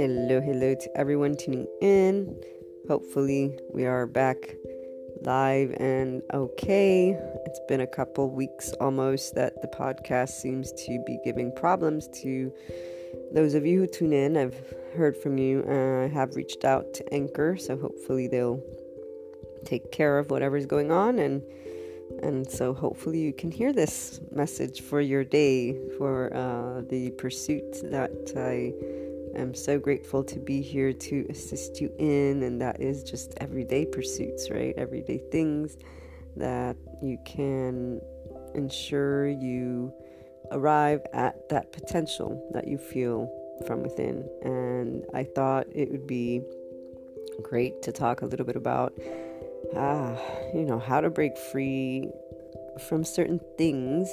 [0.00, 2.34] Hello, hello to everyone tuning in.
[2.88, 4.36] Hopefully, we are back
[5.20, 7.10] live and okay.
[7.44, 12.50] It's been a couple weeks almost that the podcast seems to be giving problems to
[13.34, 14.38] those of you who tune in.
[14.38, 14.56] I've
[14.96, 15.62] heard from you.
[15.68, 18.62] I uh, have reached out to Anchor, so hopefully they'll
[19.66, 21.42] take care of whatever's going on and
[22.22, 27.82] and so hopefully you can hear this message for your day for uh, the pursuit
[27.90, 28.72] that I
[29.36, 33.86] am so grateful to be here to assist you in, and that is just everyday
[33.86, 34.74] pursuits, right?
[34.76, 35.76] Everyday things
[36.36, 38.00] that you can
[38.54, 39.92] ensure you
[40.52, 43.30] arrive at that potential that you feel
[43.66, 44.28] from within.
[44.42, 46.42] And I thought it would be
[47.42, 48.92] great to talk a little bit about
[49.76, 50.16] ah,
[50.54, 52.08] you know, how to break free
[52.88, 54.08] from certain things,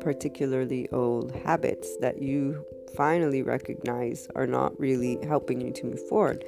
[0.00, 2.64] particularly old habits that you
[2.96, 6.44] finally recognize are not really helping you to move forward,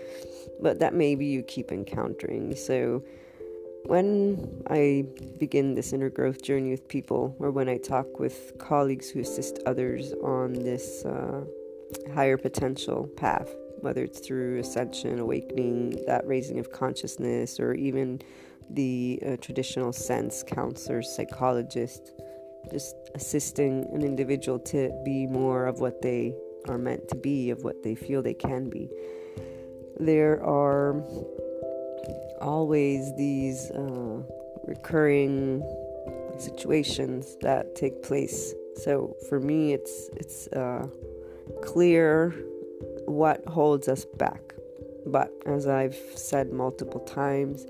[0.60, 2.54] but that maybe you keep encountering.
[2.56, 3.02] So,
[3.84, 5.04] when I
[5.38, 9.60] begin this inner growth journey with people, or when I talk with colleagues who assist
[9.64, 11.44] others on this uh,
[12.12, 13.48] higher potential path,
[13.80, 18.20] whether it's through ascension, awakening, that raising of consciousness, or even
[18.70, 22.10] the uh, traditional sense counselor, psychologist,
[22.70, 26.34] just assisting an individual to be more of what they
[26.68, 28.90] are meant to be, of what they feel they can be.
[29.98, 31.02] There are
[32.40, 34.22] always these uh,
[34.64, 35.62] recurring
[36.38, 38.54] situations that take place.
[38.76, 40.86] So for me, it's it's uh,
[41.62, 42.34] clear
[43.06, 44.54] what holds us back.
[45.06, 47.64] But as I've said multiple times,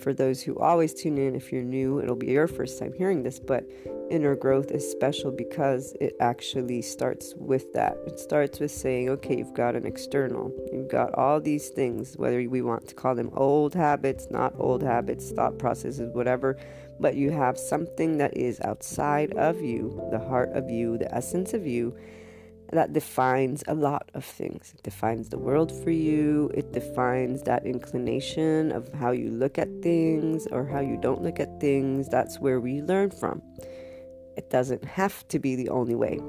[0.00, 3.22] for those who always tune in, if you're new, it'll be your first time hearing
[3.22, 3.64] this, but
[4.10, 7.96] inner growth is special because it actually starts with that.
[8.06, 12.36] It starts with saying, okay, you've got an external, you've got all these things, whether
[12.48, 16.56] we want to call them old habits, not old habits, thought processes, whatever,
[16.98, 21.54] but you have something that is outside of you, the heart of you, the essence
[21.54, 21.96] of you
[22.72, 24.72] that defines a lot of things.
[24.76, 29.68] It defines the world for you, it defines that inclination of how you look at
[29.82, 32.08] things or how you don't look at things.
[32.08, 33.42] That's where we learn from.
[34.36, 36.20] It doesn't have to be the only way.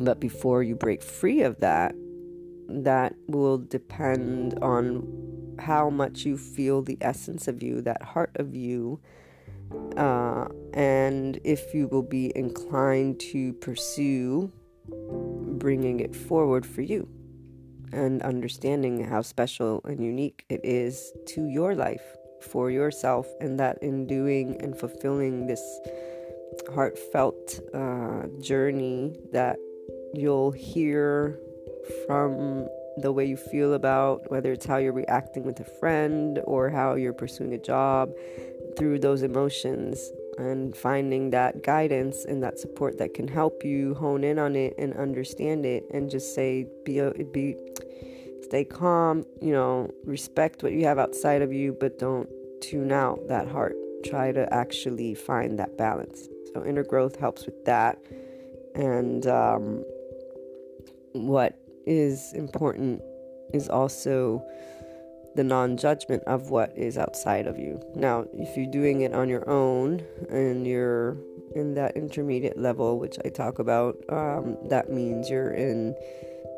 [0.00, 1.94] But before you break free of that,
[2.68, 8.54] that will depend on how much you feel the essence of you, that heart of
[8.54, 8.98] you,
[9.96, 14.50] uh, and if you will be inclined to pursue
[15.60, 17.08] bringing it forward for you
[17.92, 23.76] and understanding how special and unique it is to your life for yourself, and that
[23.82, 25.62] in doing and fulfilling this
[26.74, 29.58] heartfelt uh, journey, that
[30.14, 31.38] you'll hear
[32.06, 32.66] from
[32.96, 36.94] the way you feel about whether it's how you're reacting with a friend or how
[36.94, 38.10] you're pursuing a job
[38.76, 44.24] through those emotions and finding that guidance and that support that can help you hone
[44.24, 47.00] in on it and understand it and just say be
[47.32, 47.56] be
[48.42, 52.28] stay calm you know respect what you have outside of you but don't
[52.60, 53.74] tune out that heart.
[54.04, 56.28] Try to actually find that balance.
[56.52, 57.98] So inner growth helps with that.
[58.74, 59.84] And um,
[61.12, 63.02] what is important
[63.52, 64.42] is also
[65.34, 67.80] the non judgment of what is outside of you.
[67.94, 71.16] Now, if you're doing it on your own and you're
[71.54, 75.94] in that intermediate level, which I talk about, um, that means you're in,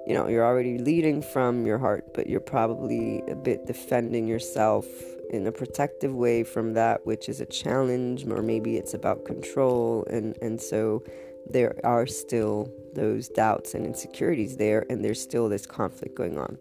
[0.06, 4.86] you know, you're already leading from your heart, but you're probably a bit defending yourself
[5.30, 10.04] in a protective way from that which is a challenge, or maybe it's about control.
[10.10, 11.02] And, and so
[11.48, 16.58] there are still those doubts and insecurities there, and there's still this conflict going on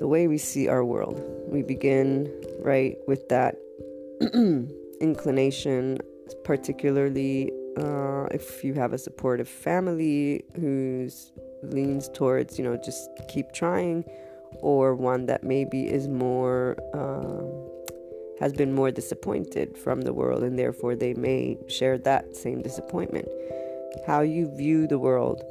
[0.00, 1.22] the way we see our world.
[1.46, 2.28] We begin
[2.58, 3.56] right with that
[5.00, 5.98] inclination,
[6.42, 11.32] particularly uh, if you have a supportive family who's
[11.62, 14.04] leans towards, you know, just keep trying,
[14.62, 17.44] or one that maybe is more uh,
[18.40, 23.28] has been more disappointed from the world, and therefore they may share that same disappointment.
[24.06, 25.42] How you view the world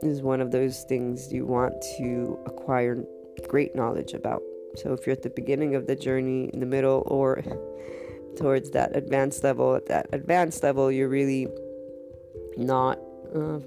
[0.00, 3.04] is one of those things you want to acquire
[3.46, 4.42] great knowledge about.
[4.76, 7.42] So if you're at the beginning of the journey, in the middle, or
[8.36, 11.48] towards that advanced level, at that advanced level, you're really
[12.56, 12.98] not
[13.34, 13.58] uh,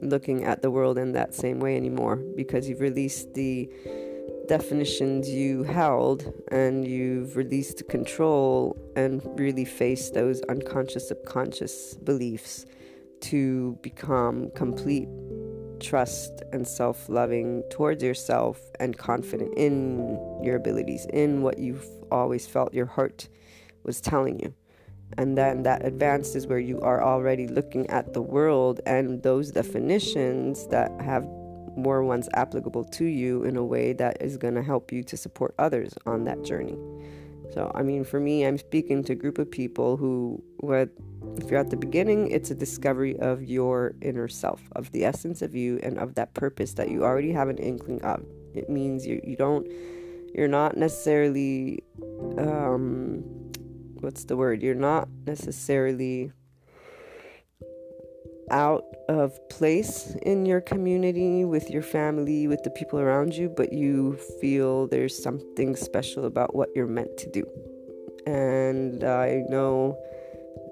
[0.00, 3.68] looking at the world in that same way anymore because you've released the
[4.48, 12.64] definitions you held and you've released control and really faced those unconscious, subconscious beliefs
[13.20, 15.08] to become complete
[15.80, 22.46] trust and self loving towards yourself and confident in your abilities, in what you've always
[22.46, 23.28] felt your heart
[23.84, 24.54] was telling you.
[25.18, 29.52] And then that advanced is where you are already looking at the world and those
[29.52, 31.24] definitions that have
[31.76, 35.16] more ones applicable to you in a way that is going to help you to
[35.16, 36.76] support others on that journey.
[37.52, 40.90] So, I mean, for me, I'm speaking to a group of people who, what,
[41.36, 45.42] if you're at the beginning, it's a discovery of your inner self, of the essence
[45.42, 48.24] of you, and of that purpose that you already have an inkling of.
[48.54, 49.66] It means you, you don't,
[50.34, 51.82] you're not necessarily,
[52.38, 53.22] um,
[54.00, 54.62] what's the word?
[54.62, 56.32] You're not necessarily
[58.50, 63.72] out of place in your community, with your family, with the people around you, but
[63.72, 67.44] you feel there's something special about what you're meant to do.
[68.26, 69.98] And I know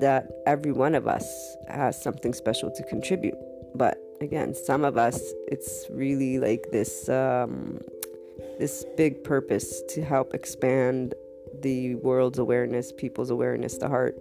[0.01, 3.37] that every one of us has something special to contribute.
[3.75, 7.81] But again, some of us, it's really like this um,
[8.59, 11.15] this big purpose to help expand
[11.63, 14.17] the world's awareness, people's awareness, the heart,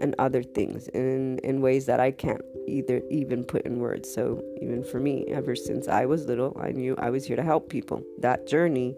[0.00, 4.12] and other things in in ways that I can't either even put in words.
[4.12, 7.42] So even for me, ever since I was little, I knew I was here to
[7.42, 8.02] help people.
[8.18, 8.96] That journey,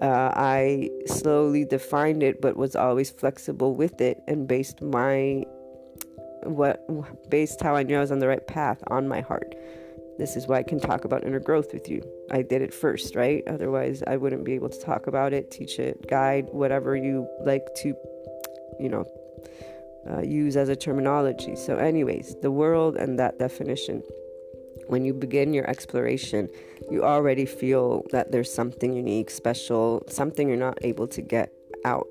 [0.00, 5.44] uh, I slowly defined it, but was always flexible with it and based my
[6.44, 9.54] what based how I knew I was on the right path on my heart.
[10.18, 12.02] This is why I can talk about inner growth with you.
[12.30, 13.44] I did it first, right?
[13.46, 17.64] Otherwise, I wouldn't be able to talk about it, teach it, guide, whatever you like
[17.76, 17.94] to,
[18.80, 19.06] you know,
[20.10, 21.56] uh, use as a terminology.
[21.56, 24.02] So, anyways, the world and that definition.
[24.86, 26.48] When you begin your exploration,
[26.90, 31.52] you already feel that there's something unique, special, something you're not able to get
[31.84, 32.06] out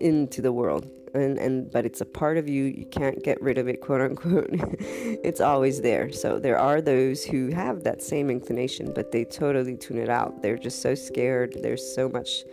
[0.00, 0.90] into the world.
[1.14, 4.02] And, and but it's a part of you you can't get rid of it quote
[4.02, 9.24] unquote it's always there so there are those who have that same inclination but they
[9.24, 12.44] totally tune it out they're just so scared there's so much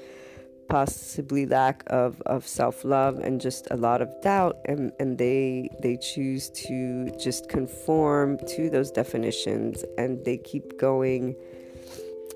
[0.68, 5.98] possibly lack of, of self-love and just a lot of doubt and, and they they
[5.98, 11.36] choose to just conform to those definitions and they keep going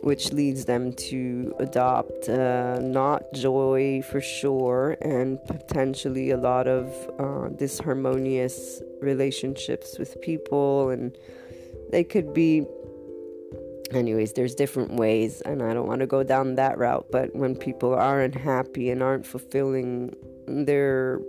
[0.01, 6.87] which leads them to adopt uh, not joy for sure and potentially a lot of
[7.19, 11.17] uh, disharmonious relationships with people and
[11.91, 12.65] they could be
[13.93, 17.07] anyways, there's different ways, and I don't want to go down that route.
[17.11, 20.15] But when people are unhappy and aren't fulfilling
[20.47, 21.19] their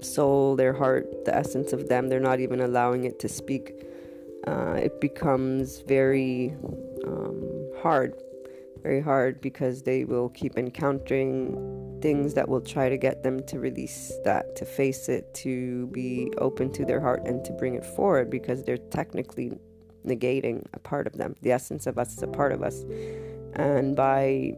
[0.00, 3.72] soul, their heart, the essence of them, they're not even allowing it to speak.
[4.46, 6.54] Uh, it becomes very
[7.06, 7.42] um,
[7.82, 8.14] hard,
[8.82, 13.58] very hard because they will keep encountering things that will try to get them to
[13.58, 17.84] release that, to face it, to be open to their heart, and to bring it
[17.84, 19.50] forward because they're technically
[20.06, 21.34] negating a part of them.
[21.42, 22.84] The essence of us is a part of us.
[23.54, 24.54] And by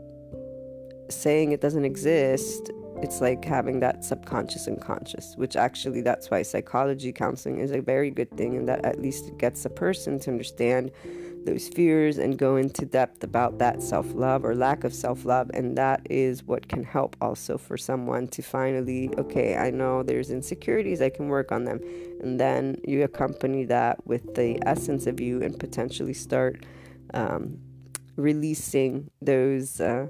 [1.09, 6.43] saying it doesn't exist, it's like having that subconscious and conscious, which actually that's why
[6.43, 10.31] psychology counseling is a very good thing, and that at least gets a person to
[10.31, 10.91] understand
[11.45, 15.51] those fears and go into depth about that self love or lack of self love.
[15.55, 20.31] And that is what can help also for someone to finally, okay, I know there's
[20.31, 21.81] insecurities, I can work on them.
[22.21, 26.65] And then you accompany that with the essence of you and potentially start
[27.15, 27.59] um,
[28.17, 29.81] releasing those.
[29.81, 30.09] Uh,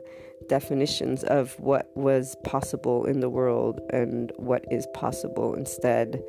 [0.48, 6.22] definitions of what was possible in the world and what is possible instead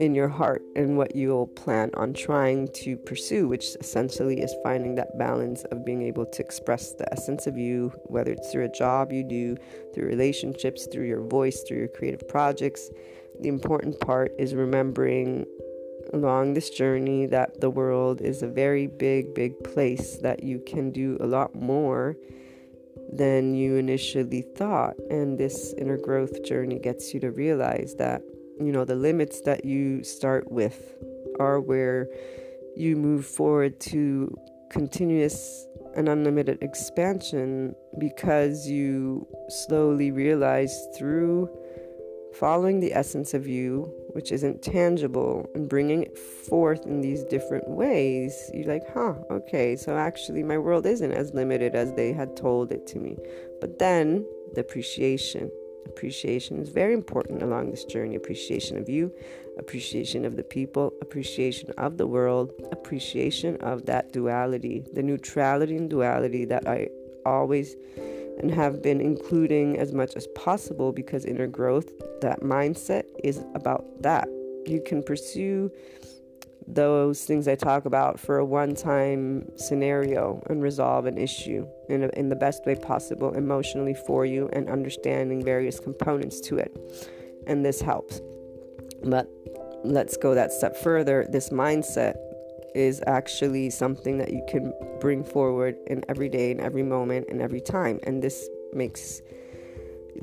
[0.00, 4.94] in your heart and what you'll plan on trying to pursue, which essentially is finding
[4.94, 8.72] that balance of being able to express the essence of you, whether it's through a
[8.72, 9.56] job you do,
[9.94, 12.90] through relationships, through your voice, through your creative projects.
[13.40, 15.46] The important part is remembering
[16.12, 20.90] along this journey that the world is a very big, big place that you can
[20.90, 22.16] do a lot more
[23.12, 24.94] than you initially thought.
[25.10, 28.22] And this inner growth journey gets you to realize that
[28.60, 30.94] you know, the limits that you start with
[31.38, 32.08] are where
[32.76, 34.36] you move forward to
[34.70, 41.48] continuous and unlimited expansion because you slowly realize through
[42.38, 47.68] following the essence of you, which isn't tangible, and bringing it forth in these different
[47.68, 52.36] ways, you're like, huh, okay, so actually my world isn't as limited as they had
[52.36, 53.16] told it to me.
[53.60, 54.24] But then
[54.54, 55.50] the appreciation,
[55.88, 58.14] Appreciation is very important along this journey.
[58.14, 59.12] Appreciation of you,
[59.58, 65.90] appreciation of the people, appreciation of the world, appreciation of that duality, the neutrality and
[65.90, 66.88] duality that I
[67.26, 67.76] always
[68.38, 71.90] and have been including as much as possible because inner growth,
[72.20, 74.28] that mindset is about that.
[74.66, 75.70] You can pursue
[76.70, 82.04] those things I talk about for a one time scenario and resolve an issue in,
[82.04, 86.76] a, in the best way possible emotionally for you and understanding various components to it.
[87.46, 88.20] And this helps.
[89.02, 89.28] But
[89.82, 91.26] let's go that step further.
[91.30, 92.16] This mindset
[92.74, 97.40] is actually something that you can bring forward in every day, in every moment, and
[97.40, 97.98] every time.
[98.02, 99.22] And this makes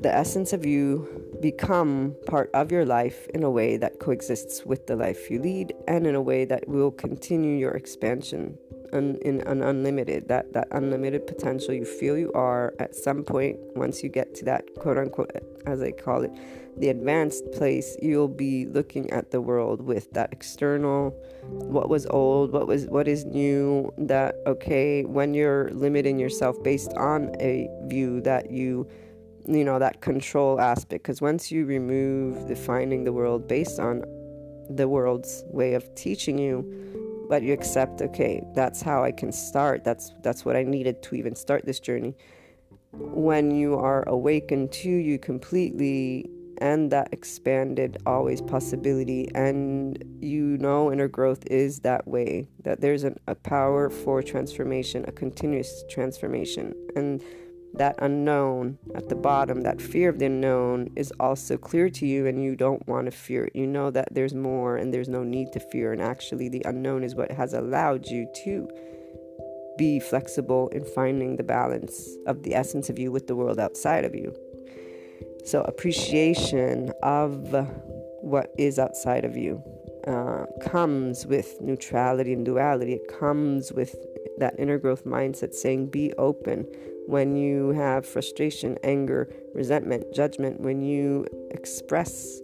[0.00, 1.08] the essence of you
[1.40, 5.72] become part of your life in a way that coexists with the life you lead
[5.88, 8.56] and in a way that will continue your expansion
[8.92, 13.58] un, in an unlimited that that unlimited potential you feel you are at some point.
[13.74, 15.30] Once you get to that quote unquote
[15.66, 16.32] as I call it
[16.78, 21.10] the advanced place you'll be looking at the world with that external
[21.42, 26.92] what was old what was what is new that okay when you're limiting yourself based
[26.94, 28.86] on a view that you
[29.48, 34.02] you know that control aspect because once you remove defining the world based on
[34.70, 36.64] the world's way of teaching you
[37.28, 41.14] but you accept okay that's how i can start that's that's what i needed to
[41.14, 42.14] even start this journey
[42.92, 50.90] when you are awakened to you completely and that expanded always possibility and you know
[50.90, 56.74] inner growth is that way that there's an, a power for transformation a continuous transformation
[56.96, 57.22] and
[57.78, 62.26] that unknown at the bottom, that fear of the unknown, is also clear to you
[62.26, 63.56] and you don't want to fear it.
[63.56, 65.92] You know that there's more and there's no need to fear.
[65.92, 68.68] And actually, the unknown is what has allowed you to
[69.78, 74.04] be flexible in finding the balance of the essence of you with the world outside
[74.04, 74.34] of you.
[75.44, 77.54] So, appreciation of
[78.20, 79.62] what is outside of you
[80.06, 82.94] uh, comes with neutrality and duality.
[82.94, 83.94] It comes with
[84.38, 86.66] that inner growth mindset saying, be open
[87.06, 92.40] when you have frustration, anger, resentment, judgment, when you express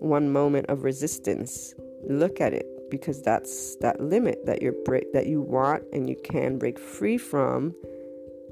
[0.00, 1.74] one moment of resistance,
[2.08, 6.16] look at it because that's that limit that you break that you want and you
[6.24, 7.74] can break free from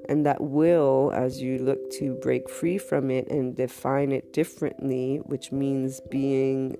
[0.08, 5.20] and that will as you look to break free from it and define it differently
[5.26, 6.76] which means being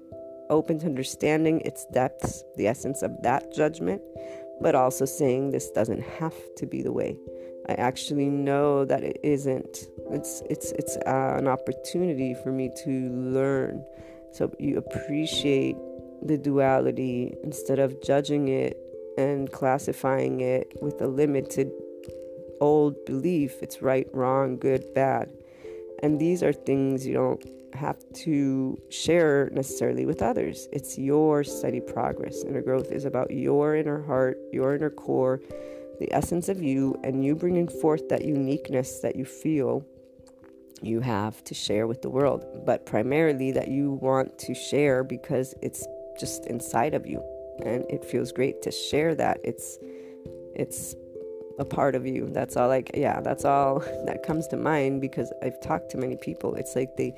[0.50, 4.02] open to understanding its depths the essence of that judgment
[4.60, 7.16] but also saying this doesn't have to be the way
[7.68, 9.88] I actually know that it isn't.
[10.10, 13.84] It's it's it's uh, an opportunity for me to learn.
[14.32, 15.76] So you appreciate
[16.22, 18.76] the duality instead of judging it
[19.16, 21.70] and classifying it with a limited
[22.60, 23.62] old belief.
[23.62, 25.30] It's right, wrong, good, bad.
[26.02, 27.44] And these are things you don't
[27.74, 30.68] have to share necessarily with others.
[30.72, 32.44] It's your steady progress.
[32.44, 35.40] Inner growth is about your inner heart, your inner core
[35.98, 39.84] the essence of you and you bringing forth that uniqueness that you feel
[40.82, 45.54] you have to share with the world, but primarily that you want to share because
[45.62, 45.86] it's
[46.18, 47.22] just inside of you
[47.64, 49.38] and it feels great to share that.
[49.44, 49.78] It's
[50.54, 50.94] it's
[51.58, 52.28] a part of you.
[52.30, 56.16] That's all like yeah, that's all that comes to mind because I've talked to many
[56.16, 56.54] people.
[56.54, 57.14] It's like they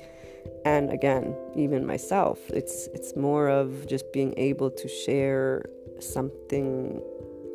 [0.65, 5.65] and again, even myself, it's it's more of just being able to share
[5.99, 7.01] something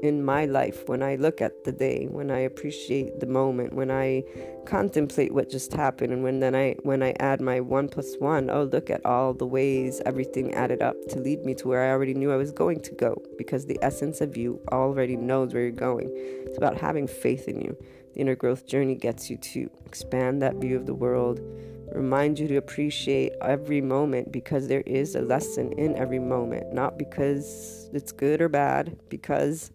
[0.02, 3.90] in my life when I look at the day, when I appreciate the moment, when
[3.90, 4.25] I
[4.66, 8.50] contemplate what just happened, and when then I when I add my one plus one,
[8.50, 11.90] oh look at all the ways everything added up to lead me to where I
[11.90, 15.62] already knew I was going to go, because the essence of you already knows where
[15.62, 16.11] you're going.
[16.12, 17.76] It's about having faith in you.
[18.14, 21.40] The inner growth journey gets you to expand that view of the world,
[21.94, 26.99] remind you to appreciate every moment because there is a lesson in every moment, not
[26.99, 29.71] because it's good or bad, because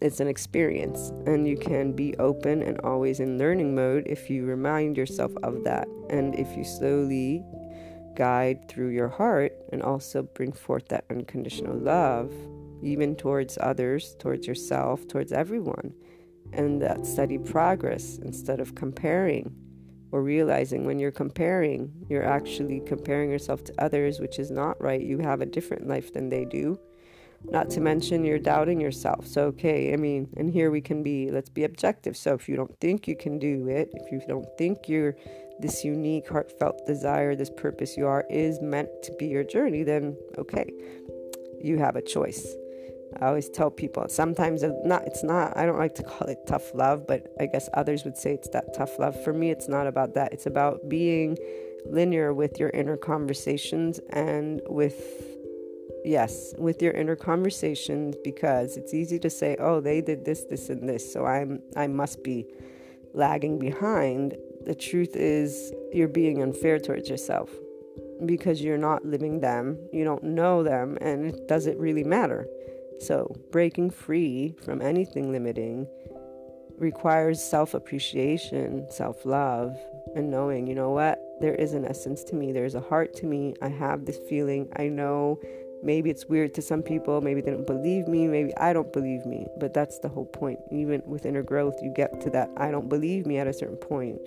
[0.00, 4.44] it's an experience, and you can be open and always in learning mode if you
[4.44, 5.86] remind yourself of that.
[6.08, 7.44] And if you slowly
[8.16, 12.32] guide through your heart and also bring forth that unconditional love,
[12.82, 15.92] even towards others, towards yourself, towards everyone,
[16.52, 19.54] and that steady progress instead of comparing
[20.12, 25.00] or realizing when you're comparing, you're actually comparing yourself to others, which is not right.
[25.00, 26.78] You have a different life than they do.
[27.44, 29.26] Not to mention you're doubting yourself.
[29.26, 32.16] So, okay, I mean, and here we can be, let's be objective.
[32.16, 35.16] So, if you don't think you can do it, if you don't think you're
[35.58, 40.16] this unique, heartfelt desire, this purpose you are is meant to be your journey, then
[40.38, 40.70] okay,
[41.62, 42.46] you have a choice.
[43.20, 46.38] I always tell people sometimes it's not it's not I don't like to call it
[46.46, 49.22] tough love, but I guess others would say it's that tough love.
[49.24, 50.32] For me it's not about that.
[50.32, 51.36] It's about being
[51.86, 55.29] linear with your inner conversations and with
[56.04, 60.68] yes with your inner conversations because it's easy to say oh they did this this
[60.68, 62.46] and this so i'm i must be
[63.14, 67.50] lagging behind the truth is you're being unfair towards yourself
[68.26, 72.46] because you're not living them you don't know them and it doesn't really matter
[73.00, 75.86] So, breaking free from anything limiting
[76.76, 79.74] requires self appreciation, self love,
[80.14, 83.26] and knowing, you know what, there is an essence to me, there's a heart to
[83.26, 83.54] me.
[83.62, 84.68] I have this feeling.
[84.76, 85.40] I know
[85.82, 89.26] maybe it's weird to some people, maybe they don't believe me, maybe I don't believe
[89.26, 90.58] me, but that's the whole point.
[90.70, 93.76] Even with inner growth, you get to that I don't believe me at a certain
[93.76, 94.20] point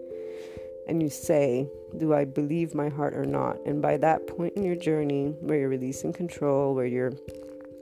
[0.88, 1.68] and you say,
[1.98, 3.58] Do I believe my heart or not?
[3.66, 7.14] And by that point in your journey, where you're releasing control, where you're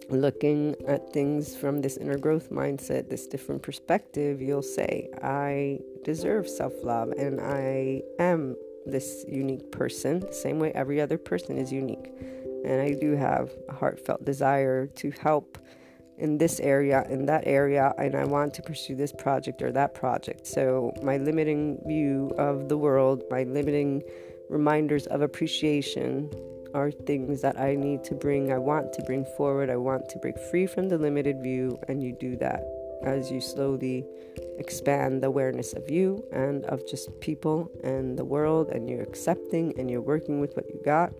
[0.10, 6.50] looking at things from this inner growth mindset, this different perspective, you'll say, I deserve
[6.50, 11.72] self love and I am this unique person, the same way every other person is
[11.72, 12.12] unique.
[12.65, 15.58] And I do have a heartfelt desire to help
[16.18, 19.96] in this area, in that area, and I want to pursue this project or that
[19.96, 20.46] project.
[20.46, 24.03] So, my limiting view of the world, my limiting
[24.48, 26.30] reminders of appreciation
[26.75, 30.20] are things that I need to bring, I want to bring forward, I want to
[30.20, 32.63] break free from the limited view, and you do that
[33.03, 34.06] as you slowly
[34.60, 39.74] expand the awareness of you and of just people and the world, and you're accepting
[39.80, 41.12] and you're working with what you got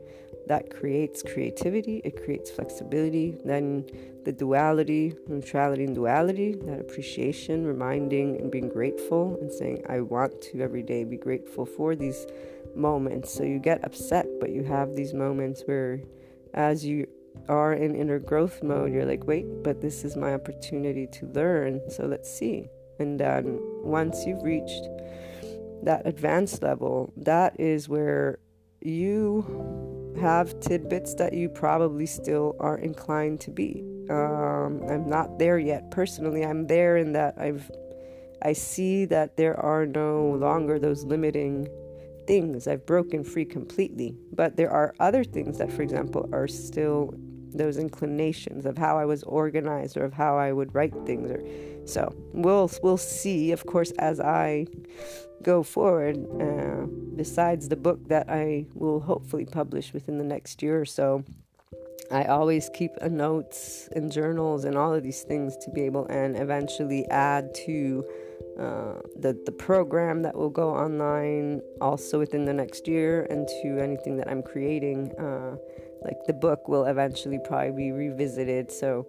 [0.52, 3.38] that creates creativity, it creates flexibility.
[3.46, 3.86] Then
[4.26, 10.42] the duality, neutrality, and duality, that appreciation, reminding and being grateful and saying, I want
[10.42, 12.28] to every day be grateful for these
[12.76, 13.34] moments.
[13.34, 16.02] So you get upset, but you have these moments where,
[16.54, 17.08] as you
[17.48, 21.80] are in inner growth mode, you're like, wait, but this is my opportunity to learn.
[21.90, 22.68] So let's see.
[23.00, 24.84] And then once you've reached
[25.84, 28.40] that advanced level, that is where
[28.82, 33.84] you have tidbits that you probably still are inclined to be.
[34.10, 36.44] Um, I'm not there yet personally.
[36.44, 37.70] I'm there in that I've
[38.44, 41.68] I see that there are no longer those limiting
[42.26, 42.68] things.
[42.68, 44.16] I've broken free completely.
[44.34, 47.14] But there are other things that, for example, are still
[47.54, 51.42] those inclinations of how I was organized or of how I would write things or
[51.86, 54.68] so we'll we'll see of course as I
[55.42, 56.86] go forward uh,
[57.16, 61.24] besides the book that I will hopefully publish within the next year or so
[62.12, 66.36] I always keep notes and journals and all of these things to be able and
[66.36, 68.06] eventually add to
[68.60, 73.80] uh, the the program that will go online also within the next year and to
[73.80, 75.56] anything that I'm creating uh,
[76.02, 78.72] like the book will eventually probably be revisited.
[78.72, 79.08] So,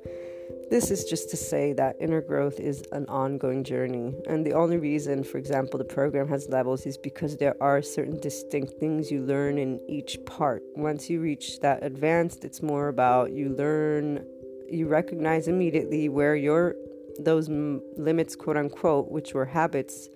[0.71, 4.15] this is just to say that inner growth is an ongoing journey.
[4.27, 8.19] And the only reason, for example, the program has levels is because there are certain
[8.21, 10.63] distinct things you learn in each part.
[10.75, 14.25] Once you reach that advanced, it's more about you learn,
[14.69, 16.75] you recognize immediately where your
[17.19, 20.09] those limits, quote unquote, which were habits,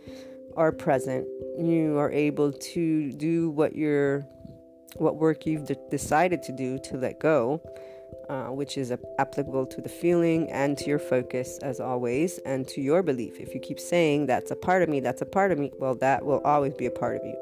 [0.57, 1.27] are present.
[1.59, 4.27] You are able to do what you're
[4.95, 7.61] what work you've de- decided to do to let go,
[8.29, 12.81] uh, which is applicable to the feeling and to your focus as always, and to
[12.81, 13.39] your belief.
[13.39, 15.95] If you keep saying that's a part of me, that's a part of me, well,
[15.97, 17.37] that will always be a part of you.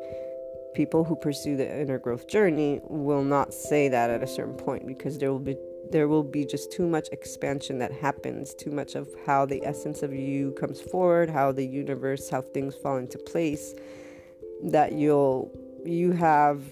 [0.75, 4.87] People who pursue the inner growth journey will not say that at a certain point
[4.87, 5.57] because there will be
[5.91, 10.03] there will be just too much expansion that happens, too much of how the essence
[10.03, 13.75] of you comes forward, how the universe, how things fall into place,
[14.63, 15.53] that you'll
[15.85, 16.63] you have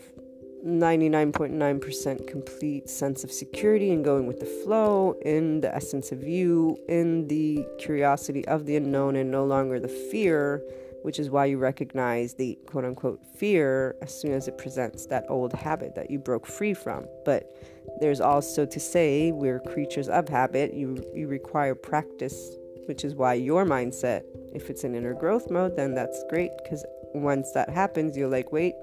[0.64, 6.78] 99.9% complete sense of security and going with the flow, in the essence of you,
[6.88, 10.62] in the curiosity of the unknown, and no longer the fear,
[11.02, 15.24] which is why you recognize the quote unquote fear as soon as it presents that
[15.28, 17.06] old habit that you broke free from.
[17.24, 17.52] But
[18.00, 23.34] there's also to say we're creatures of habit, you, you require practice, which is why
[23.34, 24.22] your mindset,
[24.54, 28.52] if it's in inner growth mode, then that's great because once that happens, you're like,
[28.52, 28.74] wait,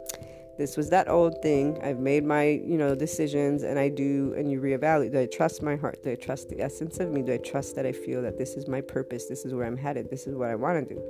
[0.59, 1.79] this was that old thing.
[1.81, 5.13] I've made my, you know, decisions and I do and you reevaluate.
[5.13, 6.03] Do I trust my heart?
[6.03, 7.21] Do I trust the essence of me?
[7.21, 9.27] Do I trust that I feel that this is my purpose?
[9.27, 10.09] This is where I'm headed.
[10.09, 11.01] This is what I want to do.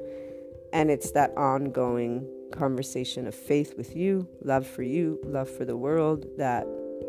[0.71, 5.75] And it's that ongoing conversation of faith with you, love for you, love for the
[5.75, 6.67] world, that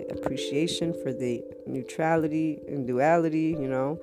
[0.08, 4.00] appreciation for the neutrality and duality, you know,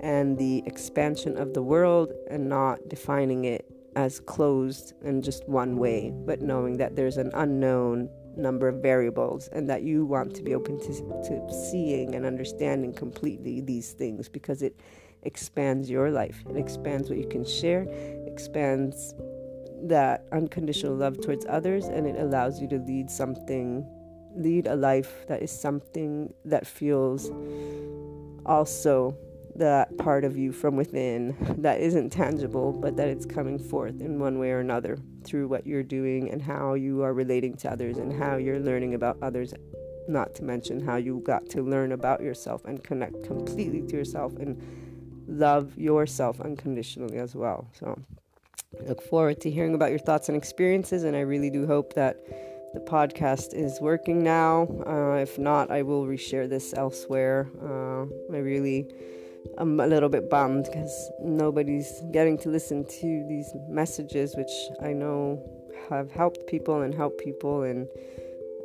[0.00, 3.64] and the expansion of the world and not defining it
[3.96, 9.48] as closed in just one way, but knowing that there's an unknown number of variables
[9.48, 14.28] and that you want to be open to, to seeing and understanding completely these things
[14.28, 14.78] because it
[15.22, 16.44] expands your life.
[16.48, 17.86] It expands what you can share,
[18.26, 19.14] expands
[19.82, 23.86] that unconditional love towards others, and it allows you to lead something,
[24.36, 27.30] lead a life that is something that feels
[28.46, 29.16] also
[29.58, 34.18] that part of you from within that isn't tangible, but that it's coming forth in
[34.18, 37.98] one way or another through what you're doing and how you are relating to others
[37.98, 39.54] and how you're learning about others
[40.08, 44.34] not to mention how you got to learn about yourself and connect completely to yourself
[44.36, 44.60] and
[45.28, 47.68] love yourself unconditionally as well.
[47.78, 47.98] So,
[48.86, 52.16] look forward to hearing about your thoughts and experiences, and I really do hope that
[52.74, 54.66] the podcast is working now.
[54.86, 57.48] Uh, if not, I will reshare this elsewhere.
[57.62, 58.88] Uh, I really
[59.58, 64.92] I'm a little bit bummed because nobody's getting to listen to these messages, which I
[64.92, 65.42] know
[65.90, 67.88] have helped people and helped people and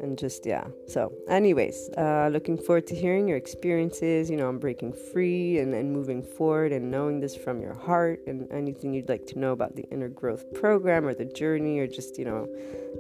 [0.04, 0.66] and just yeah.
[0.88, 5.74] So anyways uh, looking forward to hearing your experiences you know i'm breaking free and,
[5.74, 9.52] and moving forward and knowing this from your heart and anything you'd like to know
[9.52, 12.48] about the inner growth program or the journey or just you know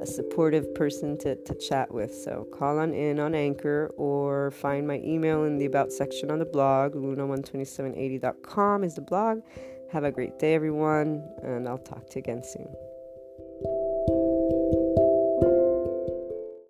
[0.01, 2.13] a supportive person to, to chat with.
[2.13, 6.39] So call on in on anchor or find my email in the about section on
[6.39, 6.93] the blog.
[6.93, 9.41] Luna12780.com is the blog.
[9.91, 12.92] Have a great day everyone and i'll talk to you again soon